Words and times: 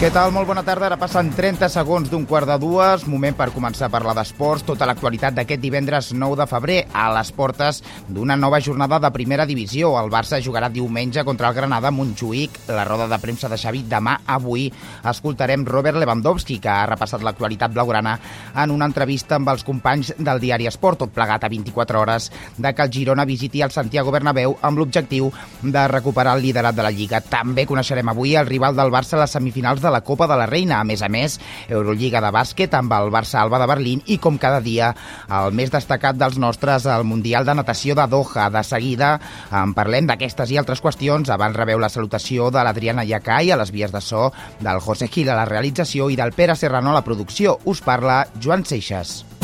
Què 0.00 0.08
tal? 0.08 0.30
Molt 0.32 0.48
bona 0.48 0.62
tarda. 0.64 0.86
Ara 0.86 0.96
passen 0.96 1.28
30 1.36 1.68
segons 1.68 2.08
d'un 2.08 2.22
quart 2.24 2.48
de 2.48 2.54
dues. 2.56 3.02
Moment 3.04 3.34
per 3.36 3.50
començar 3.52 3.90
a 3.90 3.92
parlar 3.92 4.14
d'esports. 4.16 4.62
Tota 4.64 4.86
l'actualitat 4.88 5.34
d'aquest 5.36 5.60
divendres 5.60 6.06
9 6.16 6.38
de 6.40 6.46
febrer 6.48 6.76
a 6.96 7.10
les 7.12 7.28
portes 7.36 7.82
d'una 8.08 8.32
nova 8.40 8.62
jornada 8.64 8.96
de 8.96 9.10
primera 9.12 9.44
divisió. 9.44 9.90
El 10.00 10.08
Barça 10.08 10.38
jugarà 10.40 10.70
diumenge 10.72 11.20
contra 11.28 11.50
el 11.50 11.58
Granada 11.58 11.90
Montjuïc. 11.92 12.56
La 12.72 12.86
roda 12.88 13.10
de 13.12 13.18
premsa 13.20 13.50
de 13.52 13.58
Xavi 13.60 13.82
demà 13.90 14.14
avui. 14.24 14.70
Escoltarem 15.04 15.66
Robert 15.68 16.00
Lewandowski, 16.00 16.56
que 16.64 16.72
ha 16.72 16.88
repassat 16.88 17.20
l'actualitat 17.20 17.76
blaugrana 17.76 18.16
en 18.56 18.72
una 18.72 18.88
entrevista 18.88 19.36
amb 19.36 19.52
els 19.52 19.66
companys 19.68 20.14
del 20.16 20.40
diari 20.40 20.70
Esport, 20.72 21.02
tot 21.04 21.12
plegat 21.12 21.44
a 21.44 21.52
24 21.52 22.00
hores 22.00 22.30
de 22.56 22.72
que 22.72 22.88
el 22.88 22.94
Girona 22.96 23.28
visiti 23.28 23.60
el 23.60 23.76
Santiago 23.76 24.16
Bernabéu 24.16 24.56
amb 24.62 24.80
l'objectiu 24.80 25.28
de 25.60 25.86
recuperar 25.92 26.38
el 26.38 26.48
liderat 26.48 26.80
de 26.80 26.88
la 26.88 26.96
Lliga. 26.96 27.20
També 27.20 27.68
coneixerem 27.68 28.08
avui 28.08 28.32
el 28.40 28.48
rival 28.48 28.80
del 28.80 28.96
Barça 28.96 29.20
a 29.20 29.24
les 29.26 29.36
semifinals 29.36 29.84
de 29.84 29.89
la 29.90 30.02
Copa 30.06 30.28
de 30.30 30.36
la 30.38 30.46
Reina. 30.46 30.80
A 30.80 30.84
més 30.84 31.02
a 31.02 31.08
més, 31.08 31.38
Eurolliga 31.68 32.22
de 32.22 32.30
bàsquet 32.34 32.74
amb 32.78 32.92
el 32.96 33.10
Barça 33.12 33.40
Alba 33.40 33.60
de 33.60 33.68
Berlín 33.70 34.04
i, 34.06 34.18
com 34.18 34.38
cada 34.38 34.60
dia, 34.64 34.92
el 35.40 35.56
més 35.56 35.72
destacat 35.72 36.18
dels 36.20 36.38
nostres, 36.38 36.86
el 36.86 37.04
Mundial 37.04 37.46
de 37.48 37.56
Natació 37.58 37.96
de 37.98 38.06
Doha. 38.10 38.48
De 38.50 38.62
seguida 38.66 39.14
en 39.62 39.74
parlem 39.74 40.08
d'aquestes 40.10 40.50
i 40.50 40.60
altres 40.60 40.82
qüestions. 40.84 41.30
Abans 41.30 41.56
rebeu 41.56 41.80
la 41.82 41.92
salutació 41.92 42.50
de 42.50 42.64
l'Adriana 42.64 43.04
Iacai 43.04 43.50
a 43.50 43.60
les 43.60 43.74
vies 43.74 43.92
de 43.92 44.00
so, 44.04 44.30
del 44.60 44.80
José 44.84 45.08
Gil 45.08 45.30
a 45.30 45.38
la 45.42 45.48
realització 45.48 46.10
i 46.10 46.18
del 46.20 46.32
Pere 46.36 46.56
Serrano 46.56 46.94
a 46.94 47.00
la 47.00 47.06
producció. 47.06 47.58
Us 47.64 47.82
parla 47.84 48.24
Joan 48.40 48.64
Seixas. 48.64 49.39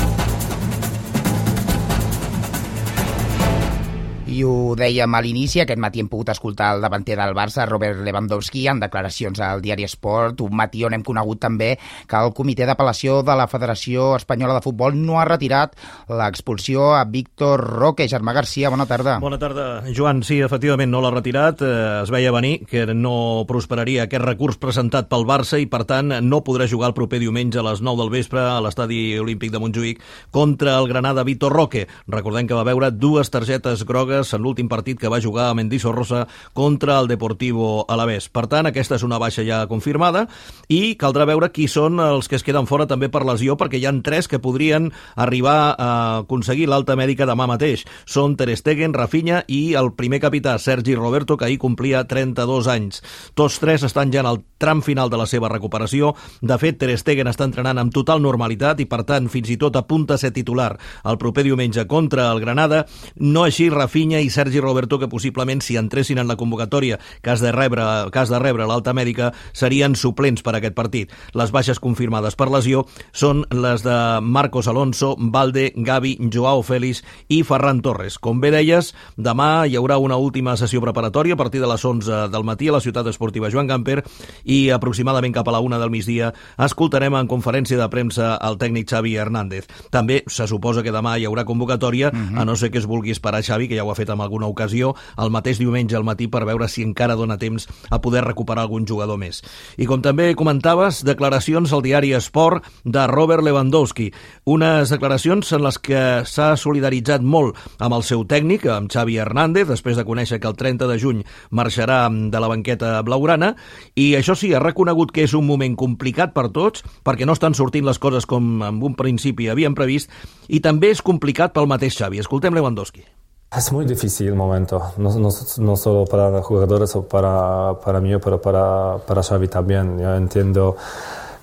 I 4.37 4.43
ho 4.45 4.75
dèiem 4.77 5.15
a 5.17 5.21
l'inici, 5.25 5.63
aquest 5.63 5.81
matí 5.81 6.03
hem 6.03 6.11
pogut 6.13 6.29
escoltar 6.29 6.75
el 6.75 6.83
davanter 6.85 7.15
del 7.17 7.33
Barça, 7.33 7.65
Robert 7.65 8.03
Lewandowski, 8.05 8.67
en 8.69 8.83
declaracions 8.83 9.39
al 9.41 9.63
diari 9.65 9.87
Esport, 9.87 10.43
un 10.45 10.53
matí 10.59 10.83
on 10.85 10.93
hem 10.93 11.05
conegut 11.07 11.41
també 11.41 11.71
que 11.79 12.21
el 12.21 12.35
comitè 12.37 12.67
d'apel·lació 12.69 13.23
de 13.25 13.37
la 13.39 13.47
Federació 13.49 14.11
Espanyola 14.19 14.59
de 14.59 14.65
Futbol 14.67 14.99
no 14.99 15.17
ha 15.17 15.25
retirat 15.25 15.73
l'expulsió 16.13 16.91
a 16.99 17.07
Víctor 17.09 17.63
Roque. 17.65 18.09
Germà 18.13 18.35
Garcia, 18.37 18.69
bona 18.69 18.85
tarda. 18.91 19.15
Bona 19.25 19.39
tarda, 19.41 19.87
Joan. 19.97 20.21
Sí, 20.27 20.43
efectivament, 20.45 20.93
no 20.93 21.01
l'ha 21.01 21.15
retirat. 21.15 21.65
Eh, 21.65 22.03
es 22.03 22.13
veia 22.13 22.35
venir 22.35 22.67
que 22.69 22.85
no 22.93 23.47
prosperaria 23.49 24.05
aquest 24.05 24.27
recurs 24.27 24.61
presentat 24.61 25.09
pel 25.09 25.25
Barça 25.25 25.63
i, 25.63 25.65
per 25.65 25.87
tant, 25.89 26.13
no 26.29 26.43
podrà 26.45 26.69
jugar 26.69 26.93
el 26.93 26.99
proper 26.99 27.23
diumenge 27.25 27.63
a 27.63 27.67
les 27.71 27.81
9 27.81 28.03
del 28.03 28.13
vespre 28.19 28.45
a 28.45 28.61
l'estadi 28.61 29.01
olímpic 29.23 29.55
de 29.55 29.65
Montjuïc 29.65 30.05
contra 30.29 30.77
el 30.77 30.93
Granada 30.93 31.25
Víctor 31.25 31.57
Roque. 31.57 31.87
Recordem 32.13 32.53
que 32.53 32.61
va 32.61 32.69
veure 32.69 32.93
dues 32.93 33.33
targetes 33.33 33.89
grogues 33.89 34.26
Figueres 34.27 34.35
en 34.35 34.43
l'últim 34.43 34.69
partit 34.69 34.99
que 34.99 35.09
va 35.09 35.21
jugar 35.23 35.51
a 35.51 35.55
Mendizorrosa 35.55 36.27
contra 36.53 36.99
el 36.99 37.07
Deportivo 37.09 37.87
Alavés. 37.89 38.29
Per 38.29 38.47
tant, 38.51 38.67
aquesta 38.67 38.97
és 38.97 39.05
una 39.05 39.19
baixa 39.19 39.45
ja 39.47 39.67
confirmada 39.69 40.27
i 40.69 40.97
caldrà 40.99 41.27
veure 41.27 41.53
qui 41.53 41.69
són 41.69 42.01
els 42.01 42.29
que 42.29 42.37
es 42.37 42.43
queden 42.43 42.67
fora 42.67 42.87
també 42.87 43.09
per 43.09 43.25
lesió, 43.25 43.57
perquè 43.57 43.79
hi 43.79 43.87
han 43.87 44.03
tres 44.03 44.27
que 44.29 44.41
podrien 44.43 44.91
arribar 45.15 45.77
a 45.79 45.91
aconseguir 46.25 46.67
l'alta 46.69 46.97
mèdica 46.97 47.27
demà 47.27 47.47
mateix. 47.47 47.85
Són 48.07 48.37
Ter 48.37 48.57
Stegen, 48.57 48.95
Rafinha 48.95 49.45
i 49.49 49.75
el 49.79 49.93
primer 49.95 50.21
capità, 50.21 50.59
Sergi 50.59 50.97
Roberto, 50.97 51.37
que 51.37 51.47
ahir 51.47 51.59
complia 51.63 52.05
32 52.05 52.67
anys. 52.67 53.03
Tots 53.35 53.61
tres 53.63 53.85
estan 53.87 54.13
ja 54.13 54.25
en 54.25 54.31
el 54.33 54.43
tram 54.59 54.83
final 54.83 55.11
de 55.11 55.21
la 55.21 55.27
seva 55.27 55.51
recuperació. 55.53 56.15
De 56.41 56.59
fet, 56.59 56.81
Ter 56.81 56.97
Stegen 56.99 57.31
està 57.31 57.47
entrenant 57.47 57.79
amb 57.79 57.95
total 57.95 58.23
normalitat 58.25 58.81
i, 58.81 58.89
per 58.91 59.05
tant, 59.07 59.31
fins 59.31 59.53
i 59.53 59.59
tot 59.61 59.77
apunta 59.77 60.17
a 60.17 60.21
ser 60.21 60.33
titular 60.35 60.73
el 61.05 61.19
proper 61.21 61.45
diumenge 61.47 61.87
contra 61.87 62.31
el 62.33 62.41
Granada. 62.41 62.85
No 63.21 63.45
així 63.45 63.69
Rafinha 63.71 64.16
Vinya 64.17 64.25
i 64.25 64.31
Sergi 64.31 64.61
Roberto, 64.61 64.99
que 64.99 65.09
possiblement 65.09 65.61
si 65.61 65.77
entressin 65.77 66.17
en 66.19 66.29
la 66.29 66.37
convocatòria 66.41 66.99
que 67.21 67.31
has 67.31 67.43
de 67.45 67.53
rebre, 67.53 67.83
que 68.13 68.19
has 68.19 68.31
de 68.33 68.39
rebre 68.41 68.65
l'alta 68.65 68.95
mèdica, 68.97 69.33
serien 69.53 69.93
suplents 69.95 70.41
per 70.41 70.55
a 70.55 70.59
aquest 70.59 70.73
partit. 70.75 71.13
Les 71.37 71.53
baixes 71.53 71.81
confirmades 71.83 72.37
per 72.37 72.49
lesió 72.49 72.87
són 73.13 73.45
les 73.53 73.85
de 73.85 73.97
Marcos 74.23 74.69
Alonso, 74.73 75.17
Valde, 75.19 75.73
Gavi, 75.77 76.15
Joao 76.33 76.63
Félix 76.65 77.03
i 77.29 77.43
Ferran 77.45 77.83
Torres. 77.85 78.17
Com 78.17 78.41
bé 78.41 78.55
deies, 78.55 78.95
demà 79.21 79.67
hi 79.67 79.77
haurà 79.77 79.99
una 80.01 80.17
última 80.17 80.57
sessió 80.57 80.81
preparatòria 80.81 81.37
a 81.37 81.41
partir 81.43 81.61
de 81.61 81.69
les 81.69 81.85
11 81.85 82.31
del 82.33 82.49
matí 82.49 82.71
a 82.71 82.79
la 82.79 82.81
ciutat 82.81 83.13
esportiva 83.13 83.53
Joan 83.53 83.69
Gamper 83.69 83.99
i 84.45 84.71
aproximadament 84.73 85.37
cap 85.37 85.49
a 85.49 85.57
la 85.59 85.61
una 85.61 85.81
del 85.83 85.93
migdia 85.93 86.33
escoltarem 86.57 87.19
en 87.21 87.29
conferència 87.29 87.77
de 87.77 87.91
premsa 87.93 88.33
el 88.41 88.57
tècnic 88.57 88.89
Xavi 88.89 89.17
Hernández. 89.21 89.69
També 89.93 90.23
se 90.27 90.49
suposa 90.49 90.81
que 90.87 90.95
demà 90.95 91.19
hi 91.19 91.29
haurà 91.29 91.45
convocatòria, 91.45 92.09
uh 92.09 92.17
-huh. 92.17 92.41
a 92.41 92.45
no 92.45 92.57
ser 92.57 92.71
que 92.71 92.79
es 92.79 92.87
vulgui 92.87 93.11
esperar 93.11 93.43
Xavi, 93.43 93.69
que 93.69 93.77
ja 93.77 93.85
ho 93.85 93.91
ha 93.91 93.95
fet 93.95 94.06
en 94.13 94.21
alguna 94.21 94.47
ocasió, 94.51 94.95
el 95.19 95.33
mateix 95.35 95.59
diumenge 95.59 95.97
al 95.97 96.07
matí 96.07 96.29
per 96.29 96.45
veure 96.47 96.69
si 96.69 96.85
encara 96.87 97.17
dona 97.17 97.39
temps 97.39 97.69
a 97.91 98.01
poder 98.01 98.25
recuperar 98.25 98.67
algun 98.67 98.87
jugador 98.87 99.19
més. 99.19 99.43
I 99.77 99.87
com 99.89 100.03
també 100.05 100.33
comentaves, 100.39 101.03
declaracions 101.07 101.73
al 101.73 101.85
diari 101.85 102.13
Esport 102.17 102.67
de 102.85 103.07
Robert 103.11 103.45
Lewandowski. 103.45 104.11
Unes 104.45 104.93
declaracions 104.93 105.53
en 105.53 105.65
les 105.65 105.79
que 105.79 106.03
s'ha 106.29 106.53
solidaritzat 106.61 107.25
molt 107.25 107.59
amb 107.79 107.97
el 107.97 108.05
seu 108.07 108.25
tècnic, 108.29 108.67
amb 108.71 108.91
Xavi 108.93 109.19
Hernández, 109.23 109.69
després 109.71 109.99
de 109.99 110.07
conèixer 110.07 110.41
que 110.41 110.51
el 110.51 110.57
30 110.57 110.89
de 110.91 110.99
juny 111.01 111.25
marxarà 111.51 112.07
de 112.11 112.41
la 112.43 112.51
banqueta 112.53 112.97
blaugrana, 113.07 113.55
i 113.95 114.13
això 114.19 114.37
sí, 114.39 114.53
ha 114.55 114.63
reconegut 114.63 115.13
que 115.13 115.27
és 115.27 115.35
un 115.35 115.47
moment 115.49 115.77
complicat 115.79 116.35
per 116.37 116.49
tots, 116.55 116.85
perquè 117.07 117.27
no 117.27 117.37
estan 117.37 117.57
sortint 117.59 117.87
les 117.87 118.01
coses 118.03 118.27
com 118.29 118.63
en 118.63 118.83
un 118.83 118.97
principi 118.99 119.51
havien 119.51 119.75
previst, 119.75 120.13
i 120.49 120.61
també 120.61 120.93
és 120.95 121.05
complicat 121.05 121.55
pel 121.57 121.71
mateix 121.71 121.99
Xavi. 121.99 122.23
Escoltem 122.23 122.55
Lewandowski. 122.55 123.16
Es 123.55 123.73
muy 123.73 123.87
difícil 123.87 124.29
el 124.29 124.35
momento, 124.35 124.83
no, 124.99 125.77
solo 125.77 126.05
para 126.05 126.31
los 126.31 126.45
jugadores 126.45 126.95
o 126.97 127.07
para, 127.07 127.79
para 127.81 128.01
mí, 128.01 128.17
pero 128.19 128.41
para, 128.41 128.99
para 128.99 129.23
Xavi 129.23 129.49
también. 129.49 129.99
Yo 129.99 130.15
entiendo 130.15 130.77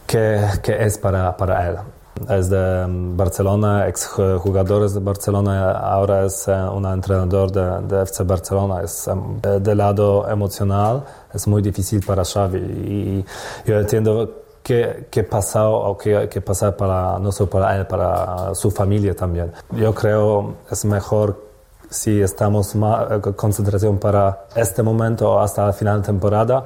que, 0.05 0.39
que 0.61 0.83
es 0.83 0.97
para, 0.97 1.35
para 1.35 1.69
él. 1.69 1.77
Es 2.29 2.49
de 2.49 2.85
Barcelona, 3.15 3.87
ex 3.87 4.07
jugador 4.07 4.87
de 4.89 4.99
Barcelona, 4.99 5.71
ahora 5.71 6.25
es 6.25 6.47
eh, 6.47 6.51
un 6.51 6.85
entrenador 6.85 7.51
de, 7.51 7.87
de 7.87 8.03
FC 8.03 8.23
Barcelona. 8.23 8.81
Es 8.83 9.07
em, 9.07 9.41
del 9.41 9.77
lado 9.77 10.29
emocional, 10.29 11.03
es 11.33 11.47
muy 11.47 11.61
difícil 11.61 12.05
para 12.05 12.23
Xavi. 12.23 12.59
Y 12.59 13.25
yo 13.65 13.79
entiendo 13.79 14.43
que, 14.61 15.07
que 15.09 15.23
pasó 15.23 15.71
o 15.71 15.97
que, 15.97 16.29
que 16.29 16.41
pasar 16.41 16.75
para, 16.75 17.17
no 17.17 17.31
solo 17.31 17.49
para 17.49 17.75
él, 17.77 17.87
para 17.87 18.53
su 18.53 18.69
familia 18.69 19.15
también. 19.15 19.51
Yo 19.71 19.93
creo 19.93 20.55
es 20.69 20.85
mejor 20.85 21.42
si 21.93 22.19
estamos 22.21 22.75
más 22.75 23.11
eh, 23.11 23.21
concentración 23.35 23.99
para 23.99 24.47
este 24.55 24.83
momento 24.83 25.31
o 25.31 25.39
hasta 25.39 25.67
la 25.67 25.73
final 25.73 26.01
de 26.01 26.07
temporada, 26.07 26.65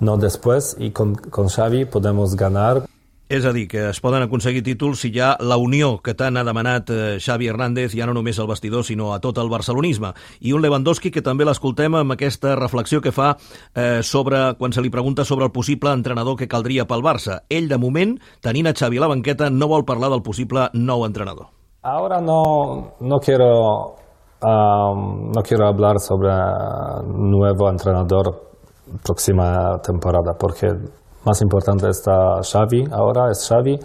no 0.00 0.16
después, 0.16 0.76
y 0.78 0.90
con, 0.90 1.14
con 1.14 1.48
Xavi 1.48 1.86
podemos 1.86 2.36
ganar. 2.36 2.84
És 3.28 3.44
a 3.44 3.52
dir, 3.52 3.66
que 3.68 3.90
es 3.90 3.98
poden 4.00 4.22
aconseguir 4.24 4.62
títols 4.64 5.02
si 5.04 5.10
hi 5.12 5.18
ha 5.20 5.34
la 5.44 5.58
unió 5.60 5.98
que 6.00 6.14
tant 6.16 6.40
ha 6.40 6.44
demanat 6.48 6.88
eh, 6.88 7.18
Xavi 7.20 7.50
Hernández, 7.52 7.92
ja 7.92 8.06
no 8.08 8.14
només 8.16 8.38
al 8.40 8.48
vestidor, 8.48 8.86
sinó 8.88 9.10
a 9.12 9.18
tot 9.20 9.36
el 9.36 9.50
barcelonisme. 9.52 10.14
I 10.40 10.54
un 10.56 10.64
Lewandowski 10.64 11.12
que 11.12 11.20
també 11.20 11.44
l'escoltem 11.44 11.92
amb 11.98 12.16
aquesta 12.16 12.54
reflexió 12.56 13.02
que 13.04 13.12
fa 13.12 13.34
eh, 13.74 14.00
sobre 14.00 14.40
quan 14.56 14.72
se 14.72 14.80
li 14.80 14.88
pregunta 14.88 15.28
sobre 15.28 15.44
el 15.44 15.52
possible 15.52 15.92
entrenador 15.92 16.40
que 16.40 16.48
caldria 16.48 16.88
pel 16.88 17.04
Barça. 17.04 17.42
Ell, 17.52 17.68
de 17.68 17.76
moment, 17.76 18.16
tenint 18.40 18.72
a 18.72 18.72
Xavi 18.72 18.96
a 18.96 19.04
la 19.04 19.12
banqueta, 19.12 19.52
no 19.52 19.68
vol 19.68 19.84
parlar 19.84 20.08
del 20.08 20.24
possible 20.24 20.70
nou 20.72 21.04
entrenador. 21.04 21.52
Ahora 21.82 22.22
no, 22.22 22.96
no 22.98 23.20
quiero 23.20 23.97
No 24.42 25.42
quiero 25.42 25.66
hablar 25.66 25.98
sobre 25.98 26.30
nuevo 27.06 27.68
entrenador 27.68 28.48
próxima 29.04 29.78
temporada 29.82 30.34
porque 30.38 30.68
más 31.24 31.42
importante 31.42 31.88
está 31.88 32.40
Xavi, 32.42 32.84
ahora 32.92 33.30
es 33.30 33.46
Xavi 33.48 33.76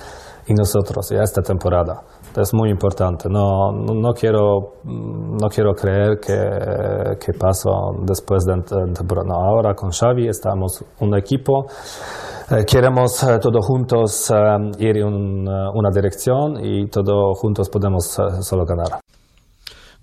y 0.48 0.54
nosotros 0.54 1.12
y 1.12 1.16
esta 1.16 1.42
temporada. 1.42 2.01
Es 2.36 2.54
muy 2.54 2.69
importante. 2.69 3.30
No, 3.30 3.72
quiero, 4.13 4.74
no 4.86 5.48
quiero 5.50 5.74
creer 5.74 6.19
que, 6.19 7.18
que 7.24 7.38
pasó 7.38 7.92
después 8.04 8.44
de 8.45 8.56
temporada. 8.94 9.27
No, 9.27 9.36
ahora 9.36 9.75
con 9.75 9.92
Xavi 9.92 10.27
estamos 10.27 10.83
un 11.00 11.16
equipo. 11.16 11.66
Eh, 12.50 12.66
queremos 12.66 13.24
eh, 13.24 13.38
todos 13.39 13.66
juntos 13.66 14.31
eh, 14.31 14.36
ir 14.80 14.98
en 14.98 15.06
un, 15.06 15.48
una 15.48 15.89
dirección 15.94 16.57
y 16.63 16.88
todos 16.88 17.39
juntos 17.39 17.69
podemos 17.69 18.04
solo 18.42 18.66
ganar. 18.66 19.00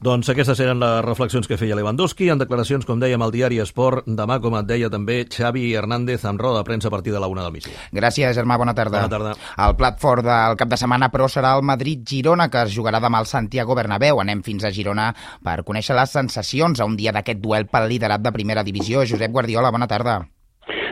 Doncs 0.00 0.30
aquestes 0.32 0.56
eren 0.64 0.78
les 0.80 1.02
reflexions 1.04 1.44
que 1.44 1.58
feia 1.60 1.76
Lewandowski 1.76 2.30
en 2.32 2.40
declaracions, 2.40 2.86
com 2.88 3.02
dèiem, 3.02 3.20
al 3.20 3.34
diari 3.34 3.58
Esport. 3.60 4.06
Demà, 4.08 4.38
com 4.40 4.56
et 4.56 4.64
deia 4.64 4.88
també, 4.88 5.18
Xavi 5.28 5.74
Hernández 5.76 6.24
amb 6.24 6.40
roda 6.40 6.62
de 6.62 6.68
premsa 6.70 6.88
a 6.88 6.94
partir 6.94 7.12
de 7.12 7.20
la 7.20 7.28
una 7.28 7.44
del 7.44 7.52
migdia. 7.52 7.76
Gràcies, 7.92 8.32
Germà. 8.38 8.56
Bona 8.56 8.72
tarda. 8.72 9.04
Bona 9.04 9.12
tarda. 9.12 9.36
El 9.66 9.76
plat 9.76 10.00
fort 10.00 10.24
del 10.24 10.56
cap 10.56 10.72
de 10.72 10.80
setmana, 10.80 11.10
però, 11.12 11.28
serà 11.28 11.52
el 11.58 11.68
Madrid-Girona, 11.68 12.48
que 12.48 12.64
es 12.64 12.72
jugarà 12.72 12.96
demà 13.04 13.20
al 13.20 13.28
Santiago 13.28 13.76
Bernabéu. 13.76 14.24
Anem 14.24 14.40
fins 14.40 14.64
a 14.64 14.72
Girona 14.72 15.12
per 15.44 15.60
conèixer 15.68 16.00
les 16.00 16.16
sensacions 16.16 16.80
a 16.80 16.88
un 16.88 16.96
dia 16.96 17.12
d'aquest 17.12 17.44
duel 17.44 17.68
pel 17.68 17.92
liderat 17.92 18.24
de 18.24 18.32
primera 18.32 18.64
divisió. 18.64 19.04
Josep 19.04 19.36
Guardiola, 19.36 19.68
bona 19.68 19.90
tarda. 19.90 20.22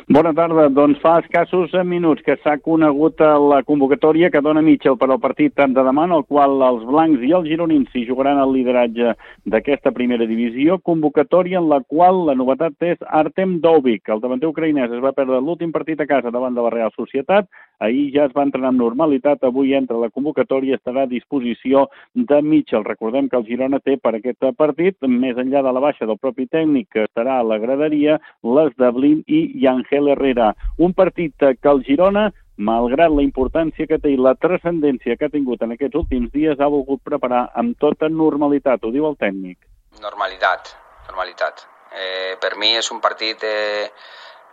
Bona 0.08 0.30
tarda. 0.32 0.70
Doncs 0.72 1.02
fa 1.02 1.18
escassos 1.20 1.74
minuts 1.84 2.22
que 2.24 2.38
s'ha 2.40 2.54
conegut 2.64 3.20
la 3.20 3.58
convocatòria 3.68 4.30
que 4.32 4.40
dona 4.40 4.62
Mitchell 4.64 4.96
per 4.96 5.10
al 5.10 5.18
partit 5.20 5.52
de 5.52 5.82
demà, 5.84 6.06
en 6.08 6.14
el 6.16 6.22
qual 6.24 6.62
els 6.64 6.86
blancs 6.88 7.20
i 7.20 7.34
els 7.36 7.44
gironins 7.44 7.90
s'hi 7.92 8.06
jugaran 8.08 8.40
el 8.40 8.54
lideratge 8.56 9.12
d'aquesta 9.44 9.92
primera 9.92 10.24
divisió. 10.24 10.78
Convocatòria 10.80 11.60
en 11.60 11.68
la 11.68 11.82
qual 11.84 12.24
la 12.24 12.34
novetat 12.34 12.72
és 12.88 12.96
Artem 13.04 13.58
Dovik. 13.60 14.08
El 14.08 14.22
davanter 14.22 14.48
ucraïnès 14.48 14.94
es 14.96 15.02
va 15.04 15.12
perdre 15.12 15.42
l'últim 15.44 15.74
partit 15.76 16.00
a 16.00 16.08
casa 16.08 16.32
davant 16.32 16.56
de 16.56 16.64
la 16.64 16.72
Real 16.72 16.94
Societat. 16.96 17.44
Ahir 17.78 18.08
ja 18.14 18.24
es 18.24 18.32
va 18.32 18.46
entrenar 18.48 18.72
amb 18.72 18.80
normalitat. 18.80 19.44
Avui 19.44 19.76
entra 19.76 20.00
la 20.00 20.08
convocatòria 20.08 20.80
estarà 20.80 21.04
a 21.04 21.12
disposició 21.12 21.84
de 22.14 22.40
Mitchell. 22.40 22.88
Recordem 22.88 23.28
que 23.28 23.36
el 23.36 23.44
Girona 23.44 23.78
té 23.84 23.98
per 24.00 24.16
aquest 24.16 24.40
partit, 24.56 24.96
més 25.04 25.36
enllà 25.36 25.60
de 25.62 25.76
la 25.76 25.84
baixa 25.84 26.08
del 26.08 26.16
propi 26.16 26.48
tècnic 26.48 26.88
que 26.96 27.04
estarà 27.04 27.38
a 27.42 27.44
la 27.44 27.60
graderia, 27.60 28.16
les 28.56 28.72
de 28.80 28.90
Blin 28.96 29.22
i 29.28 29.44
Yangel 29.60 29.98
Herrera. 30.12 30.52
Un 30.78 30.94
partit 30.94 31.34
que 31.38 31.72
el 31.72 31.82
Girona 31.86 32.28
malgrat 32.58 33.14
la 33.14 33.22
importància 33.22 33.86
que 33.86 34.00
té 34.02 34.10
i 34.12 34.18
la 34.18 34.34
transcendència 34.34 35.16
que 35.16 35.28
ha 35.28 35.32
tingut 35.32 35.62
en 35.62 35.74
aquests 35.74 35.98
últims 36.00 36.30
dies, 36.34 36.58
ha 36.58 36.70
volgut 36.72 37.02
preparar 37.06 37.46
amb 37.54 37.78
tota 37.78 38.10
normalitat, 38.10 38.82
ho 38.82 38.90
diu 38.94 39.06
el 39.06 39.16
tècnic. 39.16 39.58
Normalitat, 40.02 40.74
normalitat. 41.06 41.64
Eh, 41.94 42.34
per 42.42 42.56
mi 42.58 42.74
és 42.76 42.90
un 42.92 43.00
partit 43.00 43.44
eh, 43.46 43.88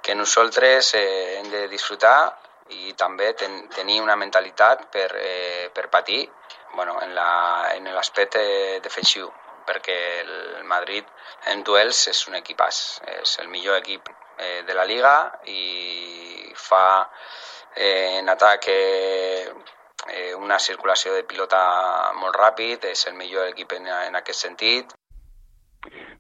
que 0.06 0.16
nosaltres 0.16 0.94
eh, 0.96 1.40
hem 1.40 1.50
de 1.52 1.66
disfrutar 1.72 2.18
i 2.78 2.94
també 2.98 3.34
ten, 3.38 3.66
tenir 3.74 4.00
una 4.02 4.16
mentalitat 4.16 4.88
per, 4.94 5.10
eh, 5.18 5.70
per 5.74 5.90
patir 5.90 6.24
bueno, 6.76 6.98
en 7.02 7.14
l'aspecte 7.16 8.42
la, 8.42 8.80
defensiu, 8.84 9.30
perquè 9.68 9.98
el 10.22 10.64
Madrid 10.70 11.06
en 11.52 11.64
duels 11.64 12.08
és 12.12 12.26
un 12.30 12.38
equipàs, 12.40 12.82
és 13.22 13.38
el 13.44 13.48
millor 13.54 13.78
equip 13.82 14.10
eh, 14.38 14.64
de 14.68 14.74
la 14.74 14.86
Liga 14.86 15.16
i 15.52 16.52
fa 16.56 16.86
eh, 17.76 18.20
en 18.20 18.30
atac 18.30 18.70
eh, 18.74 19.50
una 20.38 20.60
circulació 20.60 21.16
de 21.16 21.24
pilota 21.24 21.62
molt 22.20 22.38
ràpid, 22.38 22.86
és 22.92 23.08
el 23.10 23.18
millor 23.18 23.50
equip 23.50 23.74
en, 23.80 23.88
en 23.88 24.22
aquest 24.22 24.48
sentit 24.48 24.94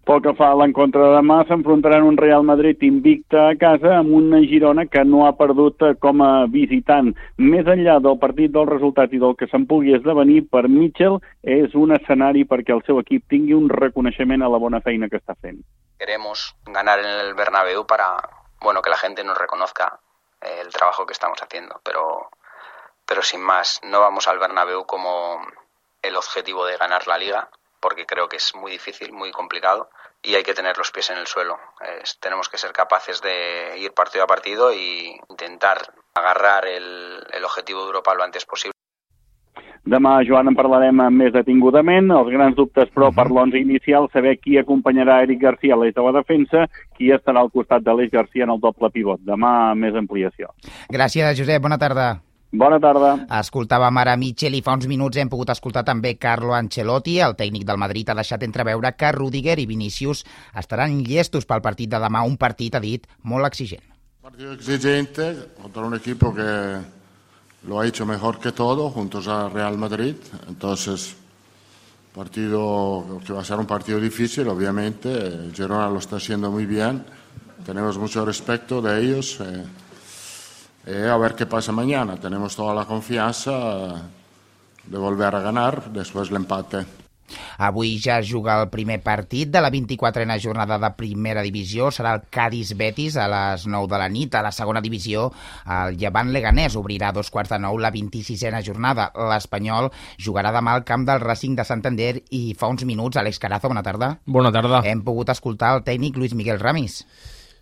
pel 0.06 0.22
que 0.22 0.34
fa 0.38 0.52
a 0.54 0.58
l'encontre 0.60 1.02
de 1.02 1.16
demà, 1.16 1.40
s'enfrontaran 1.48 2.06
un 2.06 2.18
Real 2.22 2.46
Madrid 2.46 2.84
invicte 2.86 3.40
a 3.42 3.56
casa 3.60 3.96
amb 3.98 4.14
una 4.14 4.42
Girona 4.46 4.86
que 4.86 5.04
no 5.04 5.26
ha 5.26 5.34
perdut 5.38 5.82
eh, 5.82 5.94
com 6.02 6.22
a 6.22 6.46
visitant. 6.52 7.12
Més 7.42 7.66
enllà 7.66 7.98
del 8.06 8.20
partit 8.22 8.54
del 8.54 8.70
resultat 8.70 9.14
i 9.14 9.22
del 9.24 9.36
que 9.40 9.50
se'n 9.52 9.66
pugui 9.70 9.98
esdevenir, 9.98 10.44
per 10.52 10.68
Mitchell 10.70 11.20
és 11.42 11.74
un 11.74 11.96
escenari 11.98 12.46
perquè 12.46 12.76
el 12.78 12.86
seu 12.86 13.02
equip 13.02 13.26
tingui 13.34 13.58
un 13.58 13.70
reconeixement 13.74 14.46
a 14.46 14.52
la 14.54 14.62
bona 14.62 14.82
feina 14.86 15.10
que 15.10 15.18
està 15.22 15.34
fent. 15.42 15.60
Queremos 16.00 16.52
ganar 16.70 17.00
en 17.00 17.12
el 17.26 17.34
Bernabéu 17.34 17.86
para 17.88 18.12
bueno, 18.62 18.82
que 18.82 18.90
la 18.90 18.98
gente 18.98 19.24
nos 19.24 19.38
reconozca 19.38 20.00
eh, 20.42 20.62
el 20.62 20.74
trabajo 20.74 21.06
que 21.06 21.14
estamos 21.14 21.42
haciendo, 21.42 21.80
pero, 21.84 22.30
pero 23.06 23.22
sin 23.22 23.42
más, 23.42 23.80
no 23.84 24.00
vamos 24.00 24.28
al 24.28 24.40
Bernabéu 24.40 24.86
como 24.86 25.40
el 26.02 26.16
objetivo 26.16 26.66
de 26.66 26.78
ganar 26.78 27.08
la 27.08 27.18
liga, 27.18 27.50
porque 27.86 28.08
creo 28.08 28.28
que 28.28 28.38
es 28.38 28.52
muy 28.56 28.72
difícil, 28.72 29.14
muy 29.14 29.32
complicado 29.32 29.90
y 30.24 30.34
hay 30.34 30.42
que 30.42 30.56
tener 30.56 30.76
los 30.76 30.90
pies 30.90 31.12
en 31.12 31.20
el 31.20 31.28
suelo. 31.28 31.60
Es, 32.02 32.18
tenemos 32.20 32.50
que 32.50 32.58
ser 32.58 32.72
capaces 32.72 33.22
de 33.22 33.78
ir 33.78 33.94
partido 33.94 34.24
a 34.24 34.28
partido 34.28 34.72
e 34.72 35.20
intentar 35.30 35.94
agarrar 36.16 36.66
el, 36.66 37.24
el 37.32 37.46
objetivo 37.46 37.82
de 37.82 37.86
Europa 37.86 38.16
lo 38.16 38.24
antes 38.24 38.44
posible. 38.44 38.74
Demà, 39.86 40.16
Joan, 40.26 40.50
en 40.50 40.56
parlarem 40.58 40.98
més 41.14 41.30
detingudament. 41.30 42.10
Els 42.10 42.34
grans 42.34 42.58
dubtes, 42.58 42.90
però, 42.90 43.12
per 43.14 43.28
l'11 43.30 43.62
inicial, 43.62 44.10
saber 44.10 44.40
qui 44.42 44.58
acompanyarà 44.58 45.22
Eric 45.28 45.44
Garcia 45.46 45.78
a 45.78 45.78
l'eix 45.78 45.94
de 45.94 46.10
la 46.10 46.18
defensa, 46.18 46.66
qui 46.98 47.14
estarà 47.14 47.46
al 47.46 47.54
costat 47.54 47.86
de 47.86 47.94
l'eix 47.94 48.10
Garcia 48.10 48.50
en 48.50 48.58
el 48.58 48.64
doble 48.66 48.90
pivot. 48.90 49.22
Demà, 49.22 49.76
més 49.78 49.94
ampliació. 49.94 50.56
Gràcies, 50.90 51.38
Josep. 51.38 51.62
Bona 51.62 51.78
tarda. 51.78 52.16
Bona 52.56 52.78
tarda. 52.80 53.10
Escoltàvem 53.42 53.98
ara 54.00 54.14
Mitchell 54.16 54.56
i 54.56 54.62
fa 54.64 54.76
uns 54.78 54.88
minuts 54.88 55.20
hem 55.20 55.30
pogut 55.32 55.50
escoltar 55.52 55.84
també 55.88 56.14
Carlo 56.16 56.54
Ancelotti. 56.56 57.18
El 57.20 57.36
tècnic 57.36 57.66
del 57.68 57.80
Madrid 57.82 58.10
ha 58.10 58.16
deixat 58.16 58.46
entreveure 58.48 58.94
que 58.96 59.12
Rudiger 59.12 59.58
i 59.60 59.68
Vinicius 59.68 60.24
estaran 60.62 61.02
llestos 61.04 61.48
pel 61.50 61.64
partit 61.66 61.92
de 61.92 62.00
demà, 62.00 62.24
un 62.24 62.38
partit, 62.40 62.76
ha 62.76 62.84
dit, 62.84 63.08
molt 63.24 63.50
exigent. 63.50 63.84
Partido 64.24 64.54
exigente 64.54 65.28
contra 65.62 65.84
un 65.84 66.00
equipo 66.00 66.34
que 66.34 66.50
lo 67.68 67.80
ha 67.80 67.86
hecho 67.86 68.06
mejor 68.06 68.40
que 68.40 68.54
todo 68.54 68.90
juntos 68.90 69.28
a 69.28 69.50
Real 69.50 69.78
Madrid. 69.78 70.16
Entonces, 70.48 71.16
partido 72.16 73.20
que 73.26 73.34
va 73.34 73.42
a 73.42 73.46
ser 73.46 73.60
un 73.60 73.68
partido 73.68 74.00
difícil, 74.00 74.48
obviamente. 74.48 75.52
Girona 75.54 75.90
lo 75.90 76.00
está 76.00 76.16
haciendo 76.16 76.50
muy 76.52 76.66
bien. 76.66 77.04
Tenemos 77.66 77.98
mucho 77.98 78.24
respeto 78.24 78.82
de 78.82 79.02
ellos. 79.02 79.42
Eh, 79.42 79.64
eh, 80.86 81.10
a 81.10 81.18
ver 81.18 81.36
qué 81.36 81.46
pasa 81.46 81.72
mañana. 81.72 82.18
Tenemos 82.18 82.56
toda 82.56 82.74
la 82.74 82.86
confianza 82.86 84.02
de 84.86 84.98
volver 84.98 85.36
a 85.36 85.42
ganar 85.42 85.92
después 85.92 86.30
del 86.30 86.38
empate. 86.38 86.86
Avui 87.58 87.98
ja 88.00 88.20
es 88.20 88.30
juga 88.30 88.60
el 88.62 88.70
primer 88.70 89.02
partit 89.02 89.50
de 89.50 89.62
la 89.62 89.72
24a 89.72 90.38
jornada 90.42 90.78
de 90.80 90.92
primera 90.98 91.42
divisió. 91.42 91.90
Serà 91.92 92.14
el 92.16 92.24
Cádiz-Betis 92.30 93.18
a 93.18 93.28
les 93.32 93.66
9 93.66 93.90
de 93.92 94.00
la 94.02 94.10
nit. 94.10 94.36
A 94.36 94.44
la 94.46 94.52
segona 94.52 94.82
divisió, 94.82 95.32
el 95.66 95.98
Llevant 95.98 96.32
Leganés 96.36 96.76
obrirà 96.76 97.10
a 97.10 97.18
dos 97.18 97.32
quarts 97.32 97.56
de 97.56 97.60
nou 97.64 97.80
la 97.82 97.92
26a 97.96 98.62
jornada. 98.66 99.10
L'Espanyol 99.16 99.92
jugarà 100.22 100.54
demà 100.56 100.76
al 100.76 100.86
camp 100.86 101.08
del 101.08 101.24
Racing 101.24 101.56
de 101.58 101.66
Santander 101.66 102.14
i 102.30 102.44
fa 102.60 102.70
uns 102.70 102.86
minuts, 102.86 103.18
Àlex 103.18 103.40
Carazo, 103.40 103.72
bona 103.72 103.84
tarda. 103.84 104.18
Bona 104.26 104.52
tarda. 104.52 104.84
Hem 104.86 105.02
pogut 105.04 105.32
escoltar 105.34 105.76
el 105.78 105.86
tècnic 105.88 106.18
Luis 106.18 106.36
Miguel 106.36 106.62
Ramis. 106.62 107.06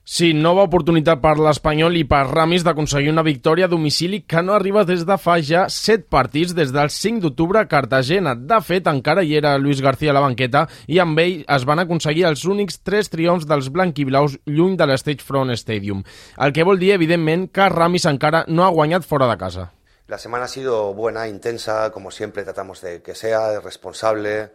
Sí, 0.04 0.34
nova 0.36 0.66
oportunitat 0.68 1.22
per 1.24 1.38
l'Espanyol 1.40 1.96
i 1.96 2.02
per 2.04 2.26
Ramis 2.28 2.66
d'aconseguir 2.68 3.08
una 3.14 3.24
victòria 3.24 3.70
a 3.70 3.72
domicili 3.72 4.18
que 4.28 4.42
no 4.44 4.52
arriba 4.52 4.82
des 4.84 5.06
de 5.08 5.16
fa 5.16 5.38
ja 5.40 5.62
7 5.72 6.10
partits 6.12 6.52
des 6.58 6.74
del 6.76 6.90
5 6.92 7.24
d'octubre 7.24 7.62
a 7.62 7.70
Cartagena. 7.72 8.34
De 8.36 8.58
fet, 8.60 8.90
encara 8.92 9.24
hi 9.24 9.38
era 9.40 9.54
Luis 9.58 9.80
García 9.80 10.12
a 10.12 10.18
la 10.18 10.26
banqueta 10.26 10.66
i 10.92 11.00
amb 11.00 11.24
ell 11.24 11.46
es 11.48 11.64
van 11.64 11.80
aconseguir 11.80 12.26
els 12.28 12.44
únics 12.44 12.82
3 12.84 13.14
triomfs 13.16 13.48
dels 13.48 13.72
blanquiblaus 13.72 14.36
lluny 14.44 14.76
de 14.76 14.90
l'Stage 14.92 15.24
Front 15.24 15.56
Stadium. 15.56 16.04
El 16.36 16.52
que 16.52 16.68
vol 16.68 16.84
dir, 16.84 16.92
evidentment, 16.98 17.48
que 17.48 17.70
Ramis 17.72 18.04
encara 18.12 18.44
no 18.50 18.68
ha 18.68 18.76
guanyat 18.76 19.08
fora 19.08 19.32
de 19.32 19.40
casa. 19.40 19.70
La 20.12 20.20
semana 20.20 20.46
ha 20.46 20.52
sido 20.52 20.94
buena, 20.94 21.30
intensa, 21.30 21.94
como 21.94 22.12
siempre 22.12 22.44
tratamos 22.44 22.82
de 22.82 23.02
que 23.02 23.16
sea, 23.16 23.62
responsable, 23.62 24.52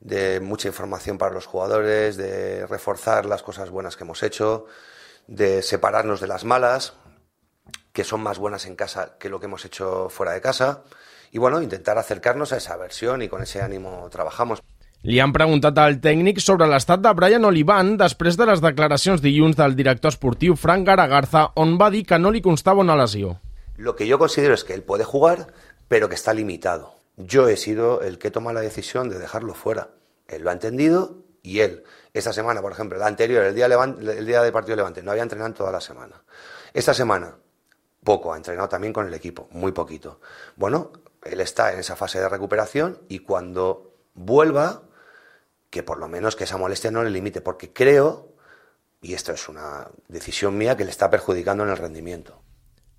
de 0.00 0.40
mucha 0.40 0.68
información 0.68 1.18
para 1.18 1.34
los 1.34 1.46
jugadores, 1.46 2.16
de 2.16 2.66
reforzar 2.66 3.26
las 3.26 3.42
cosas 3.42 3.70
buenas 3.70 3.96
que 3.96 4.04
hemos 4.04 4.22
hecho, 4.22 4.66
de 5.26 5.62
separarnos 5.62 6.20
de 6.20 6.26
las 6.26 6.44
malas, 6.44 6.94
que 7.92 8.04
son 8.04 8.22
más 8.22 8.38
buenas 8.38 8.66
en 8.66 8.76
casa 8.76 9.16
que 9.18 9.28
lo 9.28 9.40
que 9.40 9.46
hemos 9.46 9.64
hecho 9.64 10.08
fuera 10.08 10.32
de 10.32 10.40
casa, 10.40 10.84
y 11.30 11.38
bueno, 11.38 11.60
intentar 11.60 11.98
acercarnos 11.98 12.52
a 12.52 12.56
esa 12.56 12.76
versión 12.76 13.22
y 13.22 13.28
con 13.28 13.42
ese 13.42 13.60
ánimo 13.60 14.08
trabajamos. 14.10 14.62
Li 15.06 15.20
han 15.22 15.30
preguntat 15.30 15.76
al 15.78 16.00
tècnic 16.02 16.40
sobre 16.42 16.66
l'estat 16.66 16.98
de 16.98 17.12
Brian 17.14 17.44
Olivan 17.46 17.92
després 18.00 18.34
de 18.34 18.48
les 18.48 18.62
declaracions 18.64 19.22
dilluns 19.22 19.54
del 19.54 19.76
director 19.78 20.10
esportiu 20.10 20.56
Frank 20.58 20.88
Garagarza, 20.88 21.52
on 21.54 21.76
va 21.78 21.90
dir 21.94 22.02
que 22.04 22.18
no 22.18 22.32
li 22.34 22.42
constava 22.42 22.82
una 22.82 22.96
lesió. 22.98 23.36
Lo 23.76 23.94
que 23.94 24.08
yo 24.08 24.18
considero 24.18 24.54
es 24.54 24.64
que 24.64 24.74
él 24.74 24.82
puede 24.82 25.04
jugar, 25.04 25.46
pero 25.86 26.08
que 26.08 26.16
está 26.16 26.34
limitado. 26.34 26.97
Yo 27.18 27.48
he 27.48 27.56
sido 27.56 28.00
el 28.02 28.18
que 28.18 28.30
toma 28.30 28.52
la 28.52 28.60
decisión 28.60 29.08
de 29.08 29.18
dejarlo 29.18 29.52
fuera. 29.52 29.90
Él 30.28 30.42
lo 30.42 30.50
ha 30.50 30.52
entendido 30.52 31.24
y 31.42 31.60
él, 31.60 31.82
esta 32.12 32.32
semana, 32.32 32.62
por 32.62 32.70
ejemplo, 32.70 32.96
la 32.96 33.08
anterior, 33.08 33.44
el 33.44 33.54
día, 33.56 33.66
el 33.66 34.26
día 34.26 34.42
de 34.42 34.52
partido 34.52 34.76
Levante, 34.76 35.02
no 35.02 35.10
había 35.10 35.24
entrenado 35.24 35.52
toda 35.52 35.72
la 35.72 35.80
semana. 35.80 36.22
Esta 36.72 36.94
semana, 36.94 37.36
poco, 38.04 38.32
ha 38.32 38.36
entrenado 38.36 38.68
también 38.68 38.92
con 38.92 39.06
el 39.06 39.14
equipo, 39.14 39.48
muy 39.50 39.72
poquito. 39.72 40.20
Bueno, 40.54 40.92
él 41.24 41.40
está 41.40 41.72
en 41.72 41.80
esa 41.80 41.96
fase 41.96 42.20
de 42.20 42.28
recuperación 42.28 43.00
y 43.08 43.18
cuando 43.18 43.94
vuelva, 44.14 44.82
que 45.70 45.82
por 45.82 45.98
lo 45.98 46.06
menos 46.06 46.36
que 46.36 46.44
esa 46.44 46.56
molestia 46.56 46.92
no 46.92 47.02
le 47.02 47.10
limite, 47.10 47.40
porque 47.40 47.72
creo, 47.72 48.32
y 49.02 49.14
esto 49.14 49.32
es 49.32 49.48
una 49.48 49.88
decisión 50.06 50.56
mía, 50.56 50.76
que 50.76 50.84
le 50.84 50.90
está 50.90 51.10
perjudicando 51.10 51.64
en 51.64 51.70
el 51.70 51.78
rendimiento. 51.78 52.42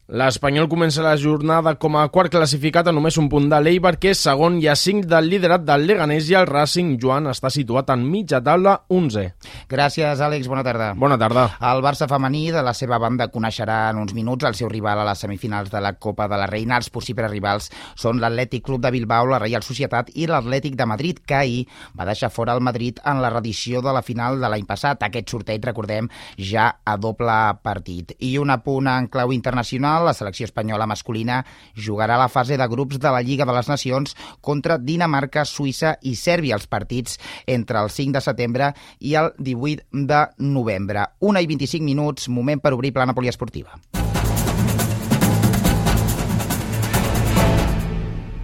L'Espanyol 0.09 0.65
comença 0.65 1.03
la 1.05 1.11
jornada 1.21 1.75
com 1.77 1.93
a 1.93 2.07
quart 2.09 2.31
classificat 2.33 2.87
a 2.89 2.91
només 2.95 3.19
un 3.21 3.27
punt 3.29 3.45
de 3.45 3.57
l'Eibar, 3.61 3.91
que 4.01 4.09
és 4.09 4.21
segon 4.25 4.55
i 4.57 4.65
a 4.65 4.73
5 4.73 5.05
del 5.05 5.27
liderat 5.29 5.61
del 5.67 5.83
Leganés 5.85 6.31
i 6.31 6.33
el 6.33 6.47
Racing, 6.49 6.95
Joan, 6.97 7.27
està 7.29 7.51
situat 7.53 7.91
en 7.93 8.07
mitja 8.09 8.39
taula 8.41 8.73
11. 8.89 9.27
Gràcies, 9.69 10.23
Àlex. 10.25 10.49
Bona 10.49 10.63
tarda. 10.65 10.87
Bona 10.97 11.17
tarda. 11.21 11.43
El 11.69 11.83
Barça 11.85 12.07
femení, 12.09 12.47
de 12.49 12.63
la 12.65 12.73
seva 12.73 12.97
banda, 12.97 13.27
coneixerà 13.29 13.91
en 13.91 13.99
uns 14.01 14.15
minuts 14.17 14.47
el 14.49 14.57
seu 14.57 14.71
rival 14.71 15.03
a 15.03 15.05
les 15.11 15.21
semifinals 15.21 15.69
de 15.69 15.83
la 15.85 15.93
Copa 16.01 16.25
de 16.25 16.41
la 16.41 16.49
Reina. 16.49 16.81
Els 16.81 16.89
possibles 16.89 17.29
rivals 17.29 17.69
són 17.93 18.17
l'Atlètic 18.17 18.65
Club 18.65 18.81
de 18.81 18.93
Bilbao, 18.97 19.29
la 19.29 19.37
Reial 19.45 19.61
Societat 19.61 20.09
i 20.17 20.25
l'Atlètic 20.25 20.73
de 20.73 20.89
Madrid, 20.89 21.21
que 21.21 21.37
ahir 21.37 21.61
va 21.93 22.09
deixar 22.09 22.31
fora 22.33 22.57
el 22.57 22.65
Madrid 22.65 22.97
en 23.05 23.21
la 23.21 23.29
redició 23.29 23.85
de 23.85 23.93
la 23.93 24.01
final 24.01 24.41
de 24.41 24.49
l'any 24.49 24.65
passat. 24.65 25.05
Aquest 25.05 25.29
sorteig, 25.29 25.61
recordem, 25.69 26.09
ja 26.33 26.71
a 26.81 26.97
doble 26.97 27.39
partit. 27.61 28.17
I 28.25 28.39
un 28.41 28.57
apunt 28.57 28.89
en 28.89 29.13
clau 29.13 29.37
internacional 29.37 29.98
la 30.05 30.13
selecció 30.17 30.47
espanyola 30.49 30.87
masculina 30.89 31.41
jugarà 31.75 32.17
la 32.19 32.29
fase 32.29 32.57
de 32.57 32.67
grups 32.67 32.99
de 32.99 33.11
la 33.13 33.21
Lliga 33.21 33.45
de 33.45 33.55
les 33.55 33.69
Nacions 33.69 34.15
contra 34.41 34.77
Dinamarca, 34.77 35.45
Suïssa 35.45 35.95
i 36.01 36.15
Sèrbia, 36.15 36.55
els 36.59 36.67
partits 36.67 37.19
entre 37.47 37.79
el 37.81 37.89
5 37.89 38.17
de 38.17 38.25
setembre 38.25 38.73
i 38.99 39.15
el 39.19 39.33
18 39.37 40.05
de 40.11 40.23
novembre. 40.39 41.09
Una 41.19 41.41
i 41.41 41.49
25 41.49 41.85
minuts, 41.85 42.29
moment 42.29 42.61
per 42.61 42.75
obrir 42.77 42.93
plana 42.93 43.17
poliesportiva. 43.17 43.79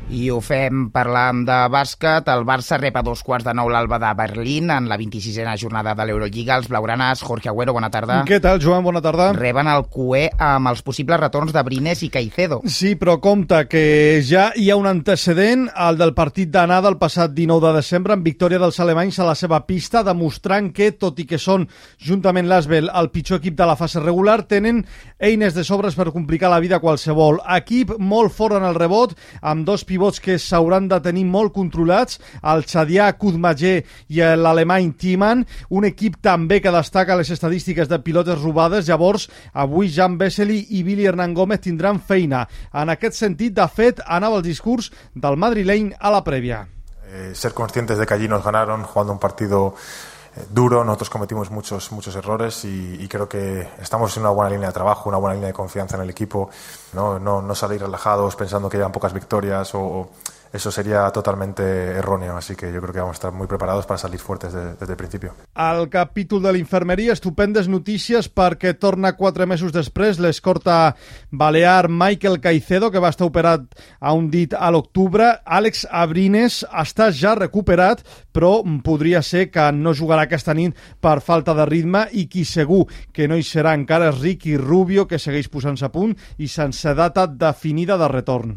I 0.05 0.27
ho 0.29 0.37
fem 0.37 0.91
parlant 0.93 1.39
de 1.47 1.55
bàsquet. 1.73 2.27
El 2.29 2.43
Barça 2.45 2.77
rep 2.77 2.93
a 2.99 3.01
dos 3.01 3.23
quarts 3.25 3.47
de 3.47 3.53
nou 3.57 3.71
l'Alba 3.73 3.97
de 3.97 4.11
Berlín 4.13 4.69
en 4.69 4.85
la 4.85 4.99
26a 5.01 5.55
jornada 5.57 5.95
de 5.97 6.05
l'Eurolliga. 6.05 6.59
Els 6.59 6.67
blaugranes, 6.69 7.23
Jorge 7.25 7.49
Agüero, 7.49 7.73
bona 7.73 7.89
tarda. 7.89 8.19
Què 8.29 8.37
tal, 8.41 8.61
Joan? 8.61 8.83
Bona 8.85 9.01
tarda. 9.01 9.31
Reben 9.33 9.67
el 9.67 9.87
QE 9.89 10.27
amb 10.37 10.69
els 10.69 10.83
possibles 10.85 11.19
retorns 11.19 11.55
de 11.55 11.63
Brines 11.65 12.03
i 12.05 12.11
Caicedo. 12.13 12.61
Sí, 12.69 12.93
però 13.01 13.17
compte 13.19 13.63
que 13.67 14.21
ja 14.21 14.51
hi 14.55 14.69
ha 14.69 14.77
un 14.77 14.85
antecedent, 14.85 15.65
el 15.87 15.97
del 15.97 16.13
partit 16.13 16.53
d'anada 16.53 16.91
el 16.93 16.99
passat 17.01 17.33
19 17.33 17.65
de 17.65 17.73
desembre, 17.79 18.13
amb 18.13 18.29
victòria 18.29 18.61
dels 18.61 18.79
alemanys 18.79 19.19
a 19.19 19.27
la 19.31 19.35
seva 19.35 19.63
pista, 19.65 20.05
demostrant 20.05 20.69
que, 20.69 20.91
tot 20.93 21.17
i 21.19 21.25
que 21.25 21.41
són, 21.41 21.65
juntament 21.97 22.45
l'Asbel, 22.47 22.91
el 22.93 23.09
pitjor 23.09 23.41
equip 23.41 23.57
de 23.57 23.65
la 23.65 23.77
fase 23.79 24.05
regular, 24.05 24.43
tenen 24.45 24.85
eines 25.17 25.57
de 25.57 25.65
sobres 25.65 25.97
per 25.97 26.11
complicar 26.13 26.53
la 26.53 26.61
vida 26.61 26.77
a 26.77 26.83
qualsevol. 26.83 27.41
Equip 27.57 27.97
molt 27.97 28.37
fort 28.37 28.61
en 28.61 28.69
el 28.69 28.77
rebot, 28.77 29.17
amb 29.41 29.65
dos 29.65 29.81
pivots 29.83 29.95
pivots 30.05 30.19
que 30.21 30.37
s'hauran 30.37 30.87
de 30.87 30.99
tenir 31.01 31.25
molt 31.25 31.53
controlats, 31.53 32.19
el 32.43 32.63
Xadià 32.69 33.07
Kudmager 33.17 33.83
i 34.13 34.21
l'alemany 34.21 34.91
Timan, 34.93 35.41
un 35.69 35.85
equip 35.85 36.19
també 36.21 36.59
que 36.61 36.71
destaca 36.71 37.17
les 37.17 37.31
estadístiques 37.33 37.89
de 37.89 37.97
pilotes 37.99 38.37
robades, 38.41 38.85
llavors 38.87 39.29
avui 39.53 39.89
Jan 39.89 40.19
Vesely 40.19 40.67
i 40.77 40.83
Billy 40.83 41.07
Hernán 41.07 41.33
Gómez 41.33 41.61
tindran 41.61 41.99
feina. 41.99 42.45
En 42.73 42.89
aquest 42.89 43.17
sentit, 43.17 43.55
de 43.55 43.67
fet, 43.67 44.01
anava 44.05 44.37
el 44.37 44.45
discurs 44.45 44.91
del 45.15 45.37
madrileny 45.37 45.95
a 45.99 46.11
la 46.13 46.21
prèvia. 46.23 46.67
Eh, 47.09 47.31
ser 47.33 47.53
conscientes 47.53 47.97
de 47.97 48.05
que 48.05 48.13
allí 48.13 48.27
nos 48.27 48.43
ganaron 48.43 48.83
jugando 48.83 49.13
un 49.13 49.19
partido 49.19 49.73
eh, 49.73 50.14
duro, 50.49 50.83
nosotros 50.83 51.09
cometimos 51.09 51.49
muchos, 51.51 51.91
muchos 51.91 52.15
errores 52.15 52.65
y, 52.65 53.07
creo 53.07 53.29
que 53.29 53.67
estamos 53.79 54.15
en 54.17 54.23
una 54.23 54.31
buena 54.31 54.49
línea 54.49 54.67
de 54.67 54.73
trabajo, 54.73 55.09
una 55.09 55.17
buena 55.17 55.35
línea 55.35 55.47
de 55.47 55.53
confianza 55.53 55.95
en 55.95 56.03
el 56.03 56.09
equipo, 56.09 56.49
no, 56.93 57.19
no, 57.19 57.41
no 57.41 57.55
salir 57.55 57.81
relajados 57.81 58.35
pensando 58.35 58.69
que 58.69 58.77
llevan 58.77 58.91
pocas 58.91 59.13
victorias 59.13 59.73
o 59.75 60.09
eso 60.55 60.71
sería 60.71 61.09
totalmente 61.11 61.63
erróneo, 61.63 62.37
así 62.37 62.55
que 62.55 62.71
yo 62.71 62.81
creo 62.81 62.93
que 62.93 62.99
vamos 62.99 63.15
a 63.15 63.19
estar 63.19 63.31
muy 63.31 63.47
preparados 63.47 63.85
para 63.85 63.97
salir 63.97 64.19
fuertes 64.19 64.53
de, 64.53 64.73
desde 64.75 64.93
el 64.93 64.97
principio. 64.97 65.33
Al 65.53 65.89
capítol 65.89 66.41
de 66.43 66.53
l'infermeria, 66.53 67.13
estupendes 67.13 67.67
notícies 67.67 68.29
perquè 68.31 68.73
torna 68.79 69.15
quatre 69.19 69.45
mesos 69.45 69.73
després 69.75 70.19
l'escorta 70.23 70.95
balear 71.31 71.89
Michael 71.89 72.39
Caicedo, 72.39 72.91
que 72.91 73.03
va 73.03 73.11
estar 73.11 73.27
operat 73.27 73.67
a 73.99 74.13
un 74.13 74.29
dit 74.31 74.53
a 74.55 74.71
l'octubre. 74.71 75.27
Àlex 75.45 75.85
Abrines 75.91 76.63
està 76.71 77.11
ja 77.11 77.35
recuperat, 77.35 78.05
però 78.31 78.61
podria 78.83 79.21
ser 79.21 79.49
que 79.51 79.69
no 79.75 79.93
jugarà 79.93 80.25
aquesta 80.25 80.55
nit 80.55 80.77
per 81.01 81.19
falta 81.19 81.55
de 81.57 81.65
ritme 81.67 82.05
i 82.13 82.27
qui 82.31 82.45
segur 82.45 82.85
que 83.13 83.27
no 83.27 83.35
hi 83.35 83.43
serà 83.43 83.75
encara 83.75 84.09
és 84.13 84.21
Ricky 84.21 84.55
Rubio, 84.57 85.07
que 85.07 85.19
segueix 85.19 85.51
posant-se 85.51 85.85
a 85.87 85.91
punt 85.91 86.15
i 86.37 86.47
sense 86.47 86.95
data 86.95 87.27
definida 87.27 87.99
de 87.99 88.07
retorn. 88.11 88.55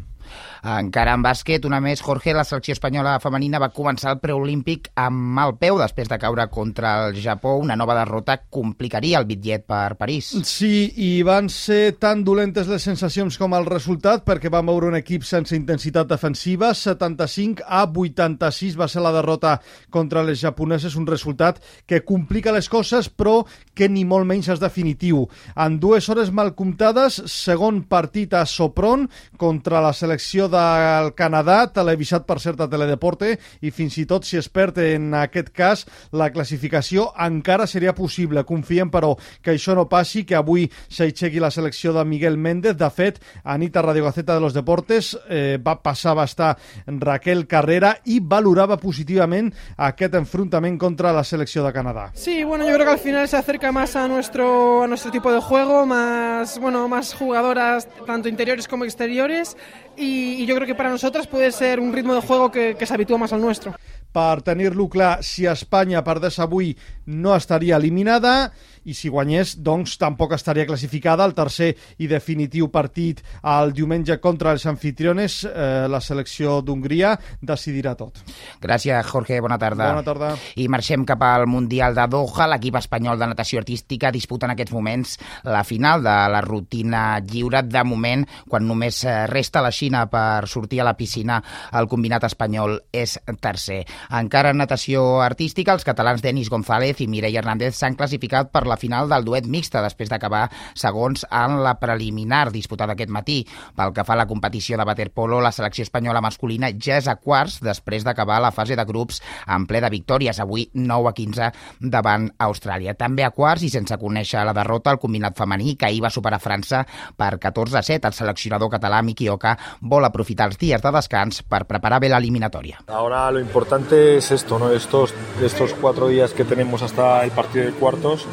Encara 0.63 1.13
en 1.15 1.23
bàsquet, 1.23 1.65
una 1.65 1.79
més, 1.83 2.01
Jorge, 2.03 2.33
la 2.35 2.43
selecció 2.47 2.75
espanyola 2.75 3.17
femenina 3.23 3.61
va 3.61 3.71
començar 3.75 4.13
el 4.13 4.21
preolímpic 4.23 4.89
amb 4.99 5.35
mal 5.39 5.55
peu 5.59 5.79
després 5.79 6.09
de 6.11 6.19
caure 6.19 6.47
contra 6.51 7.07
el 7.07 7.17
Japó. 7.19 7.55
Una 7.59 7.77
nova 7.79 7.95
derrota 7.97 8.37
complicaria 8.49 9.19
el 9.19 9.27
bitllet 9.29 9.65
per 9.69 9.95
París. 9.99 10.31
Sí, 10.47 10.91
i 10.95 11.23
van 11.27 11.49
ser 11.53 11.95
tan 11.99 12.23
dolentes 12.27 12.69
les 12.69 12.83
sensacions 12.85 13.37
com 13.39 13.55
el 13.57 13.67
resultat 13.69 14.25
perquè 14.27 14.51
van 14.51 14.67
veure 14.69 14.89
un 14.91 14.99
equip 14.99 15.25
sense 15.27 15.55
intensitat 15.55 16.09
defensiva. 16.09 16.73
75 16.75 17.65
a 17.65 17.85
86 17.89 18.77
va 18.79 18.89
ser 18.91 19.03
la 19.03 19.13
derrota 19.15 19.57
contra 19.89 20.23
les 20.23 20.39
japoneses, 20.41 20.95
un 20.99 21.07
resultat 21.07 21.61
que 21.87 22.03
complica 22.05 22.53
les 22.55 22.69
coses 22.69 23.09
però 23.09 23.43
que 23.73 23.89
ni 23.89 24.05
molt 24.05 24.27
menys 24.27 24.51
és 24.51 24.61
definitiu. 24.61 25.25
En 25.55 25.79
dues 25.79 26.09
hores 26.11 26.31
mal 26.35 26.53
comptades, 26.57 27.21
segon 27.31 27.83
partit 27.89 28.33
a 28.35 28.45
Sopron 28.45 29.07
contra 29.39 29.81
la 29.83 29.93
selecció 29.93 30.18
del 30.19 31.13
Canadà, 31.15 31.63
televisat 31.73 32.25
per 32.27 32.39
cert 32.39 32.59
a 32.61 32.67
Teledeporte, 32.69 33.37
i 33.61 33.71
fins 33.71 33.97
i 33.97 34.05
tot 34.05 34.27
si 34.27 34.37
es 34.37 34.49
perd 34.49 34.77
en 34.83 35.13
aquest 35.17 35.49
cas 35.55 35.85
la 36.11 36.29
classificació 36.31 37.09
encara 37.19 37.67
seria 37.67 37.95
possible. 37.95 38.43
Confiem, 38.43 38.91
però, 38.91 39.15
que 39.41 39.55
això 39.55 39.75
no 39.75 39.87
passi, 39.89 40.25
que 40.25 40.35
avui 40.35 40.67
s'aixequi 40.89 41.39
la 41.39 41.51
selecció 41.51 41.93
de 41.93 42.05
Miguel 42.05 42.37
Méndez. 42.37 42.77
De 42.77 42.89
fet, 42.89 43.19
Anita 43.43 43.81
Radio 43.81 44.05
Gaceta 44.05 44.35
de 44.35 44.41
los 44.43 44.53
Deportes 44.53 45.17
eh, 45.29 45.57
va 45.57 45.79
passar 45.81 46.17
a 46.19 46.27
estar 46.27 46.57
Raquel 46.85 47.47
Carrera 47.47 47.95
i 48.05 48.19
valorava 48.19 48.77
positivament 48.77 49.51
aquest 49.77 50.15
enfrontament 50.19 50.77
contra 50.79 51.13
la 51.15 51.23
selecció 51.23 51.65
de 51.65 51.73
Canadà. 51.73 52.09
Sí, 52.13 52.43
bueno, 52.43 52.67
yo 52.67 52.73
creo 52.73 52.85
que 52.85 52.93
al 52.93 52.99
final 52.99 53.27
se 53.27 53.37
acerca 53.37 53.71
más 53.71 53.95
a 53.95 54.07
nuestro, 54.07 54.83
a 54.83 54.87
nuestro 54.87 55.11
tipo 55.11 55.31
de 55.31 55.39
juego, 55.39 55.85
más, 55.85 56.59
bueno, 56.59 56.87
más 56.87 57.13
jugadoras, 57.13 57.87
tanto 58.05 58.29
interiores 58.29 58.67
como 58.67 58.85
exteriores, 58.85 59.55
y, 59.99 60.08
y, 60.09 60.45
yo 60.45 60.55
creo 60.55 60.67
que 60.67 60.75
para 60.75 60.89
nosotras 60.89 61.27
puede 61.27 61.51
ser 61.51 61.79
un 61.79 61.93
ritmo 61.93 62.13
de 62.15 62.21
juego 62.21 62.51
que, 62.51 62.75
que 62.77 62.85
se 62.85 62.93
habitúa 62.93 63.17
más 63.17 63.33
al 63.33 63.41
nuestro. 63.41 63.75
Per 64.11 64.41
tenir-lo 64.41 64.89
clar, 64.89 65.23
si 65.23 65.45
Espanya 65.45 66.01
perdés 66.03 66.39
avui 66.41 66.73
no 67.05 67.35
estaria 67.35 67.77
eliminada 67.77 68.51
i 68.89 68.95
si 68.97 69.11
guanyés, 69.13 69.53
doncs 69.61 69.97
tampoc 70.01 70.33
estaria 70.33 70.65
classificada 70.65 71.23
al 71.23 71.35
tercer 71.37 71.69
i 72.01 72.09
definitiu 72.09 72.69
partit 72.73 73.21
el 73.45 73.73
diumenge 73.77 74.17
contra 74.21 74.53
els 74.55 74.65
anfitriones. 74.69 75.43
Eh, 75.45 75.85
la 75.89 76.01
selecció 76.01 76.59
d'Hongria 76.65 77.13
decidirà 77.41 77.95
tot. 77.99 78.23
Gràcies, 78.61 79.05
Jorge. 79.05 79.39
Bona 79.45 79.59
tarda. 79.61 79.91
Bona 79.93 80.05
tarda. 80.05 80.31
I 80.57 80.67
marxem 80.71 81.05
cap 81.05 81.21
al 81.23 81.45
Mundial 81.47 81.95
de 81.97 82.07
Doha. 82.09 82.49
L'equip 82.49 82.79
espanyol 82.79 83.19
de 83.19 83.29
natació 83.29 83.61
artística 83.61 84.11
disputa 84.11 84.47
en 84.47 84.55
aquests 84.55 84.73
moments 84.73 85.17
la 85.45 85.63
final 85.63 86.03
de 86.03 86.17
la 86.33 86.41
rutina 86.45 87.03
lliure. 87.19 87.61
De 87.69 87.83
moment, 87.85 88.25
quan 88.49 88.65
només 88.65 89.03
resta 89.29 89.61
la 89.61 89.71
Xina 89.75 90.05
per 90.09 90.47
sortir 90.49 90.81
a 90.81 90.87
la 90.87 90.95
piscina, 90.97 91.37
el 91.77 91.89
combinat 91.91 92.25
espanyol 92.25 92.79
és 92.91 93.17
tercer. 93.43 93.83
Encara 94.17 94.53
en 94.53 94.61
natació 94.63 95.21
artística, 95.21 95.75
els 95.75 95.85
catalans 95.85 96.23
Denis 96.25 96.49
González 96.49 97.03
i 97.03 97.09
Mireia 97.11 97.43
Hernández 97.43 97.77
s'han 97.77 97.97
classificat 97.99 98.49
per 98.51 98.65
la 98.67 98.78
final 98.79 99.09
del 99.11 99.25
duet 99.27 99.47
mixta 99.47 99.83
després 99.83 100.09
d'acabar 100.09 100.47
segons 100.73 101.25
en 101.29 101.59
la 101.63 101.75
preliminar 101.79 102.47
disputada 102.53 102.95
aquest 102.95 103.11
matí. 103.13 103.41
Pel 103.75 103.93
que 103.93 104.05
fa 104.07 104.15
a 104.15 104.21
la 104.23 104.27
competició 104.29 104.77
de 104.79 104.87
waterpolo, 104.87 105.41
la 105.41 105.51
selecció 105.55 105.83
espanyola 105.85 106.23
masculina 106.23 106.71
ja 106.71 106.97
és 106.99 107.07
a 107.07 107.17
quarts 107.19 107.59
després 107.63 108.05
d'acabar 108.07 108.39
la 108.41 108.53
fase 108.55 108.77
de 108.79 108.85
grups 108.85 109.21
en 109.47 109.67
ple 109.69 109.81
de 109.83 109.91
victòries, 109.93 110.39
avui 110.39 110.69
9 110.73 111.11
a 111.11 111.13
15 111.13 111.51
davant 111.79 112.29
Austràlia. 112.39 112.95
També 112.97 113.25
a 113.25 113.31
quarts 113.35 113.65
i 113.67 113.71
sense 113.73 113.97
conèixer 113.99 114.43
la 114.45 114.55
derrota 114.55 114.93
el 114.95 115.01
combinat 115.01 115.37
femení 115.37 115.75
que 115.75 115.89
ahir 115.89 116.03
va 116.03 116.13
superar 116.13 116.41
França 116.41 116.85
per 117.17 117.37
14 117.39 117.77
a 117.79 117.83
7. 117.83 118.07
El 118.07 118.17
seleccionador 118.17 118.71
català 118.71 119.01
Miki 119.03 119.29
Oka 119.29 119.55
vol 119.81 120.05
aprofitar 120.05 120.49
els 120.49 120.59
dies 120.59 120.81
de 120.81 120.93
descans 120.95 121.43
per 121.43 121.65
preparar 121.69 121.99
bé 121.99 122.09
l'eliminatòria. 122.09 122.83
Ahora 122.87 123.29
lo 123.31 123.39
importante 123.39 124.17
es 124.17 124.31
esto, 124.31 124.59
¿no? 124.59 124.71
Estos, 124.71 125.13
estos 125.41 125.73
cuatro 125.73 126.07
días 126.07 126.33
que 126.33 126.45
tenemos 126.45 126.81
hasta 126.81 127.23
el 127.23 127.31
partido 127.31 127.65
de 127.65 127.71
cuartos, 127.71 128.27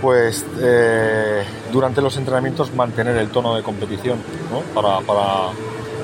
pues 0.00 0.44
eh, 0.60 1.42
durante 1.72 2.00
los 2.00 2.16
entrenamientos 2.16 2.74
mantener 2.74 3.16
el 3.16 3.28
tono 3.28 3.54
de 3.54 3.62
competición, 3.62 4.18
¿no? 4.50 4.60
Para, 4.74 5.00
para, 5.00 5.50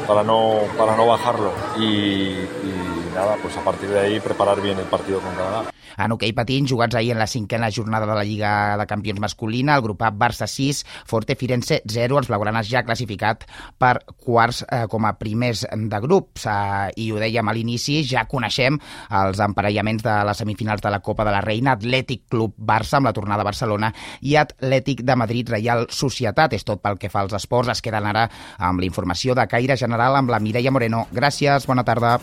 para, 0.07 0.23
no, 0.23 0.61
para 0.77 0.97
no 0.97 1.07
bajarlo 1.07 1.53
y, 1.79 1.83
y 1.85 2.93
nada, 3.15 3.37
pues 3.41 3.57
a 3.57 3.65
partir 3.65 3.89
de 3.89 4.01
ahí 4.01 4.21
preparar 4.21 4.61
bien 4.61 4.79
el 4.79 4.87
partido 4.87 5.21
con 5.21 5.35
Canadá. 5.35 5.73
En 5.99 6.13
hoquei 6.15 6.33
patins, 6.33 6.71
jugats 6.71 6.97
ahir 6.97 7.13
en 7.13 7.21
la 7.21 7.27
cinquena 7.27 7.71
jornada 7.71 8.07
de 8.07 8.15
la 8.15 8.25
Lliga 8.25 8.77
de 8.79 8.87
Campions 8.87 9.21
masculina, 9.21 9.77
el 9.77 9.83
grup 9.83 10.03
A 10.03 10.13
Barça 10.13 10.47
6, 10.47 10.85
Forte 11.07 11.37
Firenze 11.37 11.83
0, 11.85 12.19
els 12.19 12.31
blaugranes 12.31 12.69
ja 12.71 12.85
classificat 12.87 13.45
per 13.79 13.99
quarts 14.17 14.63
eh, 14.65 14.87
com 14.89 15.05
a 15.05 15.15
primers 15.21 15.67
de 15.69 16.01
grups. 16.01 16.47
Eh, 16.47 16.93
I 17.05 17.11
ho 17.13 17.21
dèiem 17.21 17.49
a 17.49 17.55
l'inici, 17.55 18.01
ja 18.09 18.25
coneixem 18.31 18.79
els 19.23 19.43
emparellaments 19.45 20.05
de 20.07 20.17
les 20.29 20.43
semifinals 20.45 20.83
de 20.83 20.93
la 20.93 21.03
Copa 21.05 21.27
de 21.29 21.35
la 21.35 21.43
Reina, 21.45 21.77
Atlètic 21.77 22.25
Club 22.33 22.57
Barça 22.57 22.99
amb 22.99 23.11
la 23.11 23.15
tornada 23.17 23.45
a 23.45 23.51
Barcelona 23.51 23.93
i 24.23 24.37
Atlètic 24.41 25.05
de 25.05 25.17
Madrid 25.17 25.53
Reial 25.53 25.87
Societat. 25.91 26.57
És 26.57 26.65
tot 26.65 26.83
pel 26.83 26.99
que 26.99 27.13
fa 27.13 27.23
als 27.23 27.37
esports. 27.37 27.73
Es 27.73 27.85
queden 27.85 28.09
ara 28.09 28.29
amb 28.59 28.81
la 28.81 28.89
informació 28.89 29.37
de 29.37 29.47
caire 29.51 29.77
general 29.93 30.17
amb 30.17 30.33
la 30.33 30.41
Mireia 30.41 30.73
Moreno. 30.73 31.07
Gràcies, 31.13 31.69
bona 31.69 31.85
tarda. 31.85 32.17